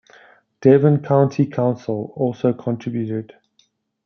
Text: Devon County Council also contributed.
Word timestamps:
Devon 0.61 0.97
County 1.03 1.45
Council 1.45 2.11
also 2.15 2.53
contributed. 2.53 3.35